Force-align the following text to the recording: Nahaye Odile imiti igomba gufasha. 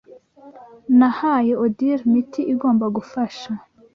Nahaye 0.97 1.53
Odile 1.63 2.01
imiti 2.07 2.41
igomba 2.53 2.85
gufasha. 2.95 3.51